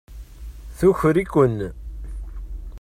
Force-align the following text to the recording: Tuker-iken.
Tuker-iken. 0.77 1.57